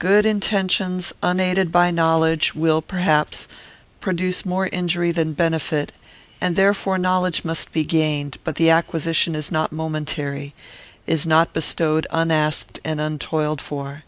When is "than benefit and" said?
5.12-6.56